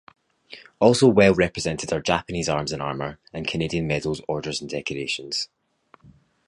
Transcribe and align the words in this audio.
Also 0.79 1.07
well 1.07 1.31
represented 1.35 1.93
are 1.93 2.01
Japanese 2.01 2.49
arms 2.49 2.71
and 2.71 2.81
armour, 2.81 3.19
and 3.33 3.47
Canadian 3.47 3.85
medals, 3.85 4.19
orders, 4.27 4.59
and 4.59 4.67
decorations. 4.67 5.47